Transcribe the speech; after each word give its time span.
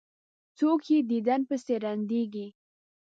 څوک 0.57 0.81
یې 0.91 0.99
دیدن 1.11 1.41
پسې 1.49 1.73
ړندیږي. 1.83 2.47